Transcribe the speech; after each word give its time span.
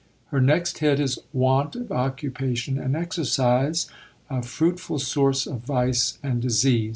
Her 0.31 0.41
next 0.41 0.79
head 0.79 0.99
is 0.99 1.19
"Want 1.31 1.75
of 1.75 1.91
Occupation 1.91 2.79
and 2.79 2.95
Exercise" 2.95 3.85
a 4.31 4.41
fruitful 4.41 4.97
source 4.97 5.45
of 5.45 5.59
vice 5.59 6.17
and 6.23 6.41
disease. 6.41 6.89